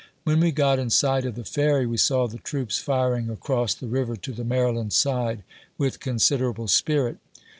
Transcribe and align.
When 0.23 0.39
we 0.39 0.51
got 0.51 0.79
in 0.79 0.89
sight 0.89 1.27
of 1.27 1.35
the 1.35 1.43
Ferry, 1.45 1.85
we 1.85 1.97
saw 1.97 2.25
the 2.27 2.39
troops 2.39 2.79
firing 2.79 3.29
across 3.29 3.75
the 3.75 3.85
river 3.85 4.15
to 4.15 4.31
the 4.33 4.43
Maryland 4.43 4.93
side 4.93 5.43
with 5.77 5.99
considerable 5.99 6.67
spirit. 6.67 7.17